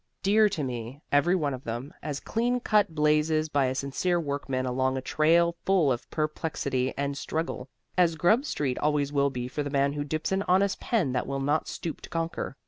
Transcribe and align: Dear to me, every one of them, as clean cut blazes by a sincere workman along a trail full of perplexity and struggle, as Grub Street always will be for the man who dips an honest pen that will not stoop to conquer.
Dear 0.23 0.49
to 0.49 0.63
me, 0.63 0.99
every 1.11 1.35
one 1.35 1.53
of 1.53 1.63
them, 1.63 1.93
as 2.01 2.19
clean 2.19 2.59
cut 2.59 2.95
blazes 2.95 3.49
by 3.49 3.65
a 3.65 3.75
sincere 3.75 4.19
workman 4.19 4.65
along 4.65 4.97
a 4.97 4.99
trail 5.01 5.55
full 5.63 5.91
of 5.91 6.09
perplexity 6.09 6.91
and 6.97 7.15
struggle, 7.15 7.69
as 7.95 8.15
Grub 8.15 8.43
Street 8.43 8.79
always 8.79 9.13
will 9.13 9.29
be 9.29 9.47
for 9.47 9.61
the 9.61 9.69
man 9.69 9.93
who 9.93 10.03
dips 10.03 10.31
an 10.31 10.41
honest 10.47 10.79
pen 10.79 11.11
that 11.11 11.27
will 11.27 11.39
not 11.39 11.67
stoop 11.67 12.01
to 12.01 12.09
conquer. 12.09 12.57